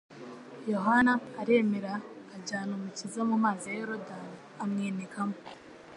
Yohana 0.71 1.13
aremera 1.41 1.93
ajyana 2.35 2.71
Umukiza 2.77 3.21
mu 3.29 3.35
mazi 3.43 3.65
ya 3.69 3.77
Yorodani 3.81 4.35
amwinikamo. 4.63 5.37